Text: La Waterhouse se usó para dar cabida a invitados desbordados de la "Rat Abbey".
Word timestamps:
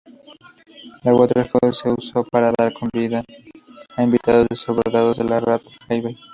La 1.03 1.13
Waterhouse 1.13 1.79
se 1.79 1.91
usó 1.91 2.23
para 2.23 2.51
dar 2.57 2.73
cabida 2.73 3.23
a 3.95 4.03
invitados 4.03 4.47
desbordados 4.49 5.17
de 5.19 5.25
la 5.25 5.39
"Rat 5.39 5.61
Abbey". 5.89 6.17